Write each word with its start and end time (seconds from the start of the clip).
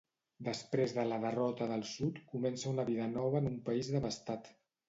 Després 0.45 0.95
de 0.95 1.03
la 1.09 1.19
derrota 1.25 1.67
del 1.73 1.85
sud 1.91 2.19
comença 2.33 2.73
una 2.75 2.89
vida 2.91 3.07
nova 3.15 3.43
en 3.45 3.53
un 3.55 3.63
país 3.69 3.93
devastat. 3.99 4.55